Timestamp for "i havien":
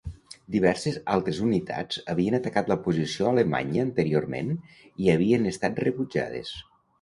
5.05-5.47